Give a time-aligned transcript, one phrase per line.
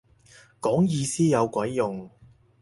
[0.59, 2.09] 講意思有鬼用